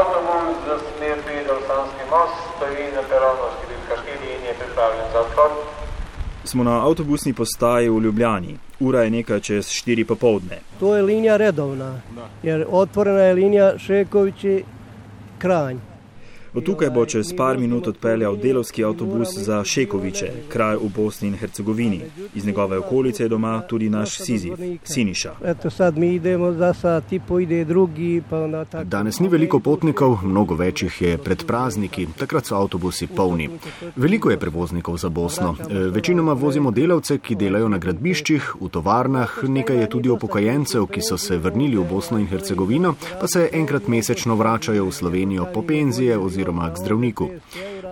[0.00, 5.52] Avtobus za smer Pidolsanski most stoji na peronu Skidivkaški liniji je pripravljen za odhod.
[6.44, 8.58] Smo na avtobusni postaji v Ljubljani.
[8.80, 10.58] Ura je nekaj čez 4 popovdne.
[10.80, 12.00] To je linija redovna,
[12.42, 14.64] jer otvorena je linija Šekovići
[15.38, 15.76] Kranj.
[16.54, 21.36] Od tukaj bo čez par minut odpeljal delovski avtobus za Šekoviče, kraj v Bosni in
[21.36, 22.00] Hercegovini.
[22.34, 24.52] Iz njegove okolice je doma tudi naš Sizif,
[24.84, 25.32] Siniša.
[25.44, 28.84] Eto sad mi idemo za sat i po ide drugi, pa onda tako.
[28.84, 33.48] Danes ni veliko potnikov, mnogo več jih je pred prazniki, takrat so avtobusi polni.
[33.96, 35.56] Veliko je prevoznikov za Bosno.
[35.70, 41.00] E, večinoma vozimo delavce, ki delajo na gradbiščih, v tovarnah, nekaj je tudi upokojencev, ki
[41.00, 45.62] so se vrnili v Bosno in Hercegovino, pa se enkrat mesečno vračajo v Slovenijo po
[45.62, 47.28] penzije oziroma k zdravniku.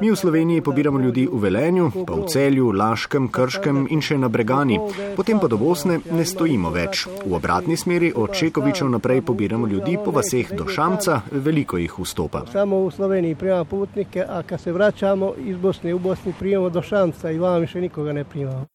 [0.00, 4.28] Mi v Sloveniji pobiramo ljudi v Velenju, pa v Celju, Laškem, Krškem in še na
[4.28, 4.78] Bregani.
[5.16, 7.06] Potem pa do Bosne ne stojimo več.
[7.26, 12.46] V obratni smeri od Čekovičev naprej pobiramo ljudi po vaseh do Šamca, veliko jih vstopa.
[12.52, 16.82] Samo u Sloveniji primamo putnike, a kad se vraćamo iz Bosne u Bosni primamo do
[16.82, 18.66] Šanca i vam više nikoga ne primamo.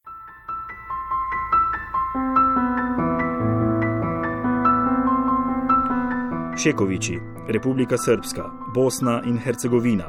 [6.57, 10.05] Šekoviči, Republika Srpska, Bosna in Hercegovina.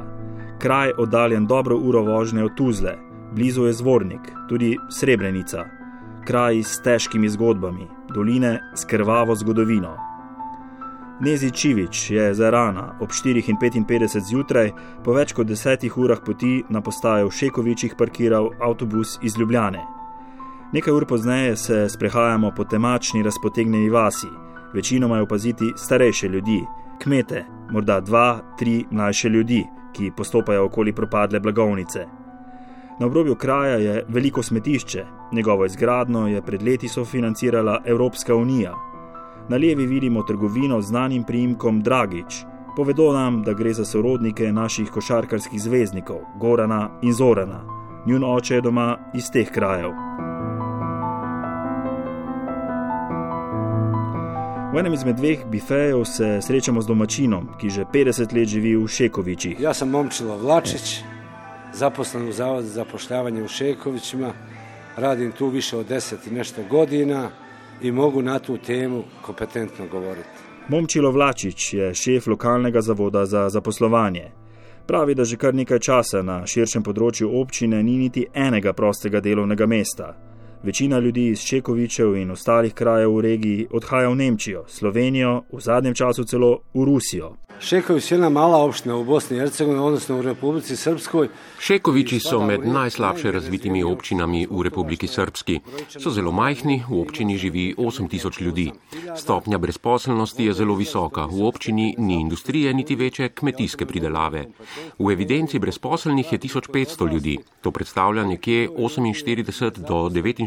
[0.59, 2.95] Kraj oddaljen dobro uro vožnje od Tuzle,
[3.33, 5.65] blizu je Zvornik, tudi Srebrenica.
[6.25, 9.97] Kraj s težkimi zgodbami, doline s krvavo zgodovino.
[11.21, 14.73] Nezi Čivič je za rana ob 4:55 zjutraj
[15.05, 19.85] po več kot desetih urah poti na postajo v Šekovičih parkiral avtobus iz Ljubljane.
[20.73, 24.29] Nekaj ur pozneje se sprehajamo po temačni razpotegnjeni vasi,
[24.75, 26.65] večinoma je opaziti starejše ljudi,
[27.03, 32.07] kmete, morda dva, tri mlajše ljudi, ki postopajo okoli propadle blagovnice.
[33.01, 38.75] Na obrobju kraja je veliko smetišče, njegovo izgradno je pred leti sofinancirala Evropska unija.
[39.49, 42.45] Na levi vidimo trgovino z znanim priimkom Dragič.
[42.77, 47.65] Povedo nam, da gre za sorodnike naših košarkarskih zvezdnikov, Gorana in Zorana.
[48.07, 50.26] Njun oče je doma iz teh krajev.
[54.77, 58.89] V enem izmed dveh bifejev se srečamo z domačinom, ki že 50 let živi v
[58.89, 59.61] Šekovičih.
[59.61, 61.01] Ja sam Momčilo Vlačić,
[61.73, 64.33] zaposlen u Zavodu za zapošljavanje u Šekovićima.
[64.97, 67.31] Radim tu više od 10 i nešto godina
[67.83, 70.29] i mogu na tu temu kompetentno govoriti.
[70.69, 74.31] Momčilo Vlačič je šef lokalnega zavoda za zaposlovanje.
[74.87, 79.67] Pravi, da že kar nekaj časa na širšem področju občine ni niti enega prostega delovnega
[79.67, 80.26] mesta.
[80.63, 85.95] Večina ljudi iz Čekovičev in ostalih krajev v regiji odhaja v Nemčijo, Slovenijo, v zadnjem
[85.95, 87.37] času celo v Rusijo.
[87.61, 91.29] Šeković je jedna mala opština u Bosni i Hercegovini, odnosno u Republici Srpskoj.
[91.61, 95.61] Šekoviči so med najslabše razvitimi občinami v Republiki Srpski.
[95.89, 98.73] So zelo majhni, v občini živi 8000 ljudi.
[99.17, 104.45] Stopnja brezposelnosti je zelo visoka, v občini ni industrije niti večje kmetijske pridelave.
[104.99, 107.39] V evidenci brezposelnih je 1500 ljudi.
[107.61, 110.46] To predstavlja nekje 48 do 49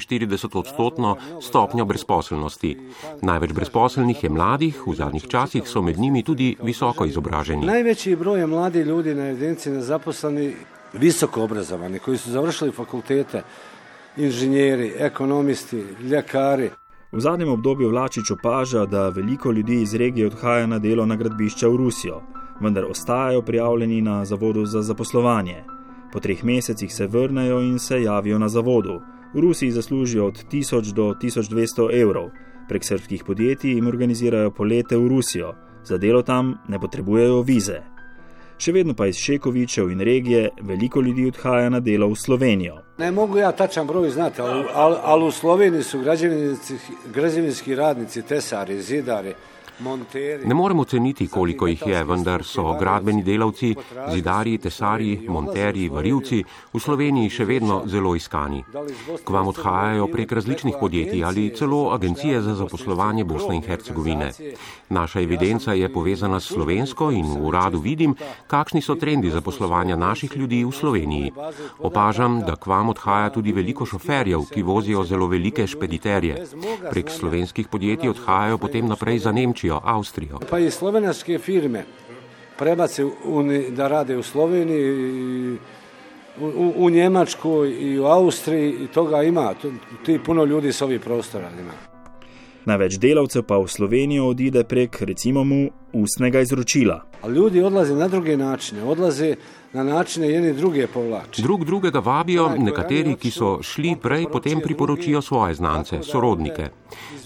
[0.54, 2.78] odstotno stopnjo brezposelnosti.
[3.22, 7.66] Največ brezposelnih je mladih, v zadnjih časih so med njimi tudi visoko izobraženi.
[7.66, 10.54] Najveći broj je mladi ljudi na evidenciji nezaposleni,
[10.94, 13.44] visoko obrazovani, koji su završili fakultete,
[14.18, 16.70] inženjeri, ekonomisti, ljekari.
[17.12, 21.68] V zadnjem obdobju Vlačič opaža, da veliko ljudi iz regije odhaja na delo na gradbišča
[21.68, 22.22] v Rusijo,
[22.62, 25.64] vendar ostajajo prijavljeni na zavodu za zaposlovanje.
[26.14, 29.02] Po treh mesecih se vrnejo in se javijo na zavodu.
[29.34, 32.30] V Rusiji zaslužijo od 1000 do 1200 evrov.
[32.70, 35.54] Prek srpskih podjetij jim organizirajo polete v Rusijo,
[35.84, 37.82] za delo tam ne potrebujejo vize.
[38.60, 42.82] Še vedno pa iz Šekovičev in regije veliko ljudi odhaja na delo v Slovenijo.
[42.98, 46.74] Ne mogu ja tačan broj znati, ali, ali, ali u Sloveniji su građevinski,
[47.14, 49.34] građevinski radnici, tesari, zidari.
[50.46, 53.76] Ne moremo ceniti, koliko jih je, vendar so gradbeni delavci,
[54.12, 58.60] zidarji, tesarji, monterji, varilci v Sloveniji še vedno zelo iskani.
[59.24, 64.32] K vam odhajajo prek različnih podjetij ali celo agencije za zaposlovanje Bosne in Hercegovine.
[64.90, 68.16] Naša evidenca je povezana s slovensko in v uradu vidim,
[68.48, 71.32] kakšni so trendi zaposlovanja naših ljudi v Sloveniji.
[71.80, 76.46] Opažam, da k vam odhaja tudi veliko šoferjev, ki vozijo zelo velike špediterje.
[76.90, 79.69] Prek slovenskih podjetij odhajajo potem naprej za Nemčijo.
[79.84, 80.40] Avstrijo.
[80.50, 81.84] Pa i slovenačke firme
[82.58, 83.12] prebace u,
[83.70, 85.58] da rade u Sloveniji,
[86.42, 89.54] u, u Njemačkoj i u Austriji i toga ima.
[90.06, 91.72] Ti puno ljudi s ovih prostora ima.
[92.66, 97.04] Največ delavcev pa v Slovenijo odide prek, recimo, mu ustnega izročila.
[97.28, 99.36] Ljudje odlaze na druge načine, odlaze
[99.74, 101.42] na načine jedni druge povlači.
[101.42, 106.70] Drug drugega vabijo, nekateri, ki so šli prej, potem priporočijo svoje znance, sorodnike.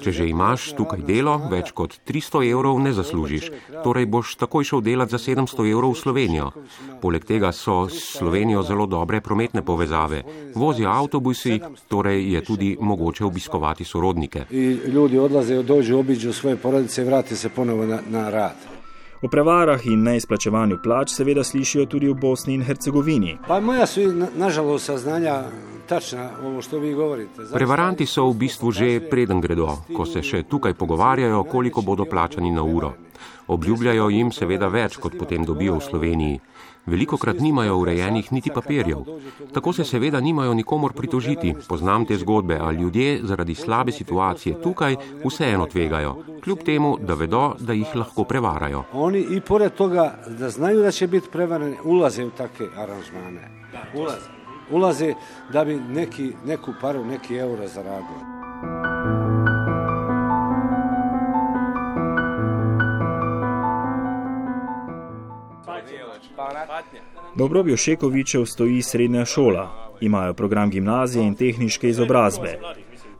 [0.03, 3.47] Če že imaš tukaj delo, več kot 300 evrov ne zaslužiš,
[3.83, 6.49] torej boš takoj šel delat za 700 evrov v Slovenijo.
[7.01, 10.23] Poleg tega so s Slovenijo zelo dobre prometne povezave.
[10.55, 14.45] Vozijo avtobusi, torej je tudi mogoče obiskovati sorodnike.
[14.91, 18.52] Ljudje odlazejo, dođu, obiđu svoje porodice in vrati se ponovo na, na rad.
[19.23, 23.37] O prevarah in neizplačevanju plač seveda slišijo tudi v Bosni in Hercegovini.
[23.47, 24.01] Pa moja so
[24.35, 25.43] nažalost saznanja
[25.87, 27.41] tačna, ovo što vi govorite.
[27.53, 32.51] Prevaranti so v bistvu že preden gredo, ko se še tukaj pogovarjajo, koliko bodo plačani
[32.51, 32.93] na uro.
[33.47, 36.39] Obljubljajo jim seveda več, kot potem dobijo v Sloveniji.
[36.85, 39.05] Veliko krat nimajo urejenih niti papirjev.
[39.53, 41.53] Tako se seveda nimajo nikomor pritožiti.
[41.67, 44.95] Poznam te zgodbe, a ljudje zaradi slabe situacije tukaj
[45.25, 48.83] vseeno tvegajo, kljub temu, da vedo, da jih lahko prevarajo.
[48.93, 53.49] Oni i pored toga, da znaju da će biti prevarani, ulaze u takve aranžmane.
[53.95, 54.42] Ulaze.
[54.73, 55.13] Ulaze
[55.53, 58.33] da bi neki, neku paru, neki euro zaradili.
[67.35, 72.59] Dobro bi Ošekovičev stoji srednja šola, imajo program gimnazije in tehniške izobrazbe.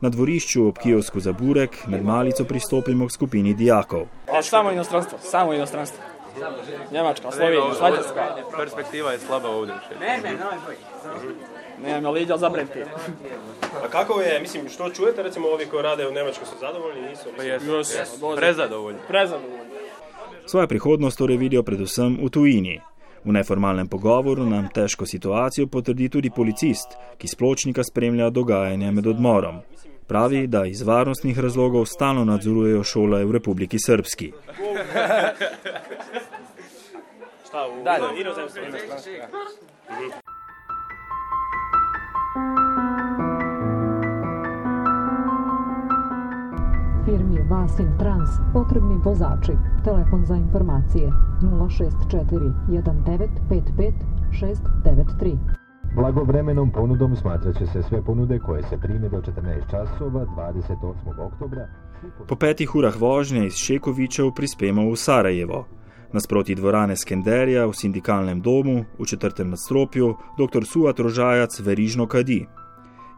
[0.00, 4.02] Na dvorišču ob Kijovsku za Burek med malico pristopimo k skupini dijakov.
[4.38, 6.13] A samo inostranstvo, samo inostranstvo.
[6.92, 8.36] Njemačka, Slovenija, Švajcarska.
[8.56, 9.74] Perspektiva je slaba ovdje.
[10.00, 10.38] Ne, ne, ne.
[11.82, 12.78] Nemam liđa zabreti.
[13.84, 17.28] A kako je, mislim, što čujete, recimo ovi koji rade u Njemačkoj su zadovoljni, nisu?
[17.36, 18.36] Pa jesu, Yes.
[18.36, 18.98] prezadovoljni.
[19.08, 19.58] Prezadovoljni.
[20.46, 22.80] Svojo prihodnost torej vidijo predvsem v tujini.
[23.24, 26.88] V neformalnem pogovoru nam težko situacijo potrdi tudi policist,
[27.18, 29.54] ki spločnika spremlja dogajanje med odmorom.
[30.06, 34.32] Pravi, da iz varnostnih razlogov stalno nadzorujejo šole v Republiki Srpski.
[47.04, 49.52] Firmi Vasin Trans potrebni vozači.
[49.84, 51.10] Telefon za informacije
[51.42, 53.92] 064 1955
[54.30, 55.63] 693.
[55.94, 61.26] Blagovremenom ponudom smatrat će se sve ponude koje se prime do 14 časova 28.
[61.26, 61.68] oktobra.
[62.28, 65.66] Po petih urah vožnje iz Šekovičev prispemo v Sarajevo.
[66.12, 70.64] Nasproti dvorane Skenderja v sindikalnem domu v četrtem nadstropju dr.
[70.64, 72.46] Suat Rožajac verižno kadi.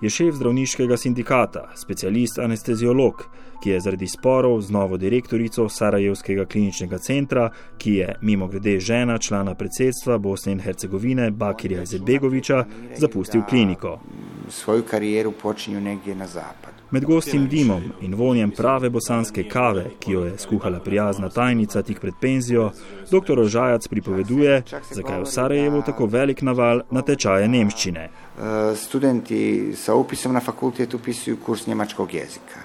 [0.01, 3.23] Je šef zdravniškega sindikata, specialist anesteziolog,
[3.63, 7.49] ki je zaradi sporov z novo direktorico Sarajevskega kliničnega centra,
[7.79, 12.65] ki je mimo grede žena člana predsedstva Bosne in Hercegovine Bakirja Izetbegoviča,
[12.97, 13.99] zapustil kliniko.
[14.49, 16.76] Svoju karijeru počinju negdje na zapadu.
[16.91, 21.99] Med gostim dimom in vonjem prave bosanske kave, ki jo je skuhala prijazna tajnica tik
[22.01, 22.69] pred penzijo,
[23.11, 23.35] dr.
[23.35, 24.63] Rožajac pripoveduje,
[24.95, 28.07] zakaj je v Sarajevu tako velik naval na tečaje nemščine.
[28.79, 32.63] Studenti sa upisom na fakultet upisuju kurs njemačkog jezika.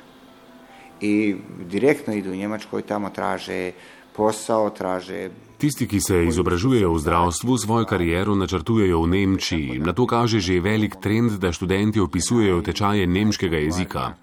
[1.01, 1.35] I
[1.65, 3.71] direktno idu u Njemačkoj i tamo traže
[4.15, 5.29] posao, traže
[5.61, 9.77] Tisti, ki se izobražujejo v zdravstvu, svojo kariero načrtujejo v Nemčiji.
[9.77, 14.17] Na to kaže že velik trend, da študenti opisujejo tečaje nemškega jezika.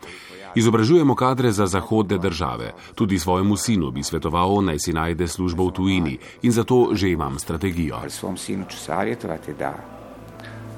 [0.58, 2.74] Izobražujemo kadre za zahodne države.
[2.94, 7.38] Tudi svojemu sinu bi svetoval, naj si najde službo v tujini in zato že imam
[7.38, 8.02] strategijo.
[8.08, 9.78] svom sinu ću savjetovati da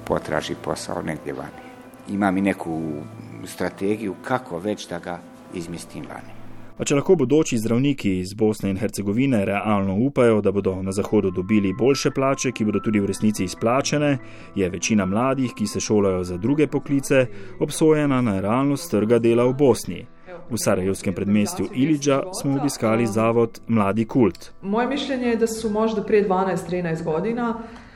[0.04, 1.64] potraži posao negdje vani.
[2.08, 3.00] Imam i neku
[3.46, 5.20] strategiju kako već da ga
[5.54, 6.39] izmistim vani.
[6.80, 11.28] A če lahko bodoči zdravniki iz Bosne in Hercegovine realno upajo, da bodo na Zahodu
[11.30, 14.14] dobili boljše plače, ki bodo tudi v resnici izplačene,
[14.56, 17.26] je večina mladih, ki se šolajo za druge poklice,
[17.60, 20.06] obsojena na realnost trga dela v Bosni.
[20.50, 24.50] V sarajevskem predmestju Iliđa smo obiskali zavod Mladi kult.
[24.62, 27.89] Moje mišljenje je da su možda prije 12-13 godina uh,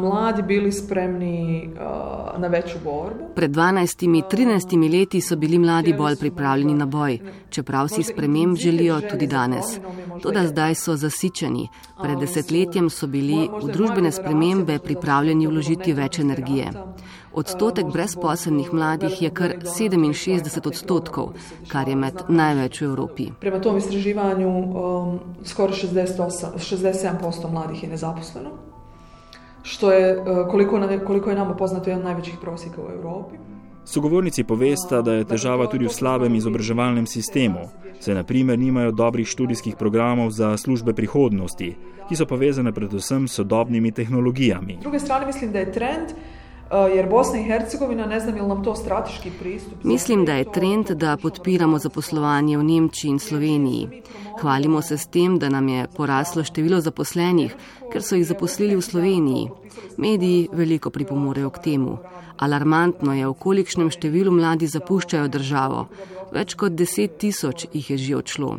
[0.00, 3.24] mladi bili spremni uh, na veću borbu.
[3.34, 7.18] Pred 12-13 leti so bili mladi bolj pripravljeni na boj,
[7.50, 9.64] čeprav si sprememb želijo tudi danes.
[10.22, 11.68] Toda zdaj so zasičeni.
[12.02, 16.72] Pred desetletjem so bili v družbene spremembe pripravljeni vložiti več energije.
[17.32, 21.34] Odstotek brezposelnih mladih je kar 67 odstotkov,
[21.68, 23.28] kar je med največ v Evropi.
[23.40, 28.50] Prema tom istraživanju um, skoro 68, 67% mladih je nezaposleno,
[29.62, 33.36] što je, uh, koliko, koliko je nama poznato, jedan najvećih prosjeka u Europi.
[33.84, 37.68] Sogovornici povesta, da je težava tudi v slabem izobraževalnem sistemu,
[38.00, 41.76] saj naprimer nimajo dobrih študijskih programov za službe prihodnosti,
[42.08, 44.76] ki so povezane predvsem s sodobnimi tehnologijami.
[44.80, 46.39] S druge strane mislim da je trend uh,
[46.70, 49.84] jer Bosna i Hercegovina, ne znam je li nam to strateški pristup.
[49.84, 54.02] Mislim, da je trend, da podpiramo zaposlovanje v Nemčiji in Sloveniji.
[54.40, 57.54] Hvalimo se s tem, da nam je poraslo število zaposlenih,
[57.92, 59.48] ker so jih zaposlili v Sloveniji.
[59.96, 61.98] Mediji veliko pripomorejo k temu.
[62.38, 65.88] Alarmantno je, v kolikšnem številu mladi zapuščajo državo.
[66.32, 68.58] Več kot deset tisoč jih je že odšlo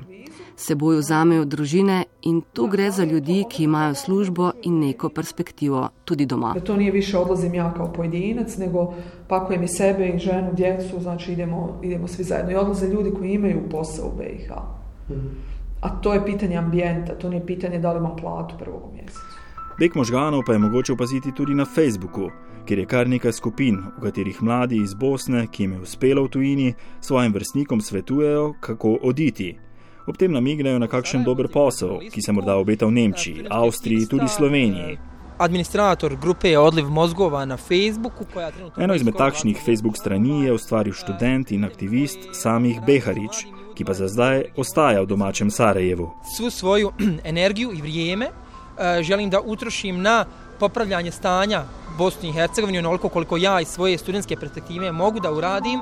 [0.62, 6.26] seboj vzamejo družine in tu gre za ljudi, ki imajo službo in neko perspektivo tudi
[6.26, 6.54] doma.
[6.54, 8.94] Da to nije više odlazim ja kao pojedinac, nego
[9.28, 12.52] pakujem i sebe i ženu, djecu, znači idemo, idemo svi zajedno.
[12.52, 14.52] I odlaze ljudi koji imaju posao u BiH.
[15.82, 19.20] A to je pitanje ambijenta, to nije pitanje da li imam platu prvog mjeseca.
[19.80, 22.30] Bek možganov pa je mogoče opaziti tudi na Facebooku,
[22.66, 26.30] kjer je kar nekaj skupin, v katerih mladi iz Bosne, ki jim je uspelo v
[26.30, 29.58] tujini, svojim vrstnikom svetujejo, kako oditi.
[30.08, 34.28] Ob tem namignejo na kakšen dober posel, ki se morda obeta v Nemčiji, Avstriji, tudi
[34.28, 34.98] Sloveniji.
[35.38, 38.26] Administrator grupe je odliv mozgova na Facebooku.
[38.78, 43.46] Eno izmed takšnih Facebook strani je ustvaril študent in aktivist Samih Beharič,
[43.78, 46.12] ki pa za zdaj ostaja v domačem Sarajevu.
[46.38, 46.92] Svu svoju
[47.34, 50.26] energiju in vrijeme eh, želim da utrošim na
[50.60, 51.64] popravljanje stanja
[51.98, 55.80] Bosni i Hercegovini onoliko koliko ja iz svoje studentske perspektive mogu da uradim.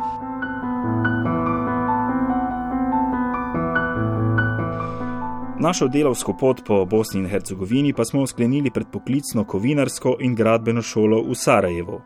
[5.61, 10.81] Našo delovsko pot po Bosni in Hercegovini pa smo sklenili pred poklicno kovinarsko in gradbeno
[10.81, 12.01] šolo v Sarajevu.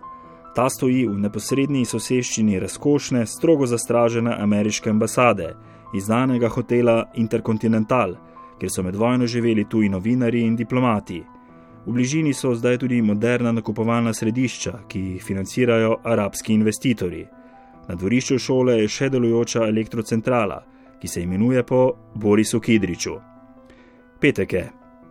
[0.56, 5.52] Ta stoji v neposrednji soseščini razkošne, strogo zastražene ameriške ambasade
[5.96, 8.16] iz znanega hotela Intercontinental,
[8.60, 11.22] kjer so med vojno živeli tuji novinari in diplomati.
[11.86, 17.28] V bližini so zdaj tudi moderna nakupovalna središča, ki jih financirajo arabski investitorji.
[17.88, 20.64] Na dvorišču šole je še delujoča elektrocentrala,
[21.02, 21.84] ki se imenuje po
[22.16, 23.33] Borisu Kidriču.
[24.24, 24.70] Petek je,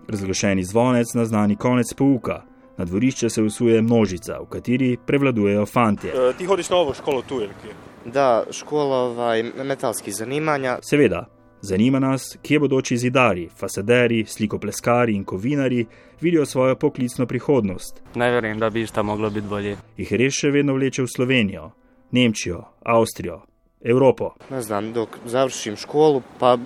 [0.09, 2.42] razglašeni zvonec na znani konec pouka.
[2.78, 6.11] Na dvorišče se usuje množica, v kateri prevladujejo fantje.
[6.11, 7.75] E, ti hodiš na ovo šolo tu, ali kje?
[8.12, 10.78] Da, škola ovaj, metalskih zanimanja.
[10.83, 11.26] Seveda,
[11.61, 15.87] zanima nas, kje bodoči zidari, fasaderi, slikopleskari in kovinari
[16.21, 18.02] vidijo svojo poklicno prihodnost.
[18.14, 19.76] Ne verjamem, da bi sta moglo biti bolje.
[19.97, 21.71] Jih res še vedno vleče v Slovenijo,
[22.11, 23.42] Nemčijo, Avstrijo,
[23.85, 24.33] Evropo.
[24.50, 26.57] Ne znam, dok završim školu, pa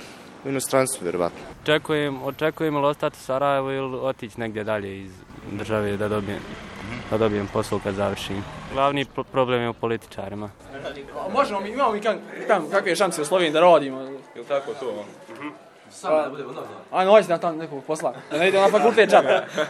[0.47, 1.39] u inostranstvu vjerovatno.
[1.63, 5.13] Očekujem, očekujem ili ostati u Sarajevu ili otići negdje dalje iz
[5.51, 6.41] države da dobijem,
[7.11, 8.45] da dobijem posao kad završim.
[8.73, 10.51] Glavni problem je u političarima.
[11.33, 14.01] Možemo mi, imamo mi kan, kan, kakve šanse u Sloveniji da radimo?
[14.01, 15.05] Je tako to?
[15.91, 16.77] Samo da budemo normalni.
[16.93, 18.15] Ajmo, hoćete na tamo nekog posla.
[18.31, 19.63] Da ne idem na fakultet čapa.